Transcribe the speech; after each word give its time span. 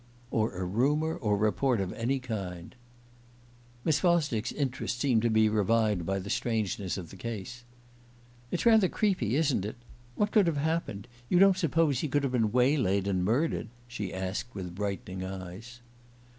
"Or 0.31 0.55
a 0.57 0.65
rumour 0.65 1.15
or 1.15 1.37
report 1.37 1.79
of 1.79 1.93
any 1.93 2.17
kind." 2.17 2.73
Miss 3.85 3.99
Fosdick's 3.99 4.51
interest 4.51 4.97
seemed 4.99 5.21
to 5.21 5.29
be 5.29 5.47
revived 5.47 6.07
by 6.07 6.17
the 6.17 6.31
strangeness 6.31 6.97
of 6.97 7.11
the 7.11 7.15
case. 7.15 7.63
"It's 8.49 8.65
rather 8.65 8.89
creepy, 8.89 9.35
isn't 9.35 9.63
it? 9.63 9.75
What 10.15 10.31
could 10.31 10.47
have 10.47 10.57
happened? 10.57 11.07
You 11.29 11.37
don't 11.37 11.55
suppose 11.55 11.99
he 11.99 12.07
could 12.07 12.23
have 12.23 12.31
been 12.31 12.51
waylaid 12.51 13.05
and 13.07 13.23
murdered?" 13.23 13.67
she 13.87 14.11
asked 14.11 14.55
with 14.55 14.73
brightening 14.73 15.23
eyes. 15.23 15.81